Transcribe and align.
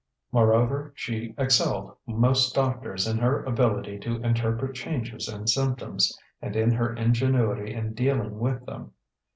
Moreover, 0.31 0.93
she 0.95 1.35
excelled 1.37 1.95
most 2.07 2.55
doctors 2.55 3.05
in 3.05 3.19
her 3.19 3.43
ability 3.43 3.99
to 3.99 4.19
interpret 4.23 4.73
changes 4.73 5.27
and 5.27 5.47
symptoms, 5.47 6.17
and 6.41 6.55
in 6.55 6.71
her 6.71 6.95
ingenuity 6.95 7.71
in 7.75 7.93
dealing 7.93 8.39
with 8.39 8.65
them. 8.65 8.93